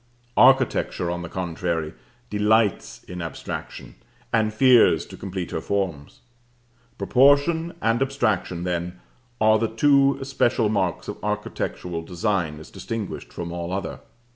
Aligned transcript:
Architecture, 0.37 1.11
on 1.11 1.21
the 1.21 1.29
contrary, 1.29 1.93
delights 2.31 3.03
in 3.03 3.21
Abstraction 3.21 3.93
and 4.33 4.51
fears 4.51 5.05
to 5.05 5.15
complete 5.15 5.51
her 5.51 5.61
forms. 5.61 6.21
Proportion 6.97 7.75
and 7.83 8.01
Abstraction, 8.01 8.63
then, 8.63 8.99
are 9.39 9.59
the 9.59 9.67
two 9.67 10.17
especial 10.19 10.69
marks 10.69 11.07
of 11.07 11.23
architectural 11.23 12.01
design 12.01 12.59
as 12.59 12.71
distinguished 12.71 13.31
from 13.31 13.51
all 13.51 13.71
other. 13.71 13.99